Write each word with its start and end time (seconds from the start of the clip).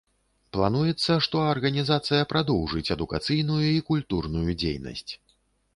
Плануецца, 0.55 1.17
што 1.25 1.43
арганізацыя 1.51 2.23
прадоўжыць 2.33 2.85
адукацыйную 2.99 3.61
і 3.77 3.85
культурную 3.93 4.49
дзейнасць. 4.61 5.09